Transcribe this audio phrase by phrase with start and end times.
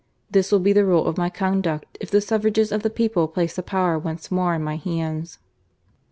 [0.31, 3.55] This will be the rule of my conduct if the suffrages of the people place
[3.55, 5.37] the powet once more in my hands."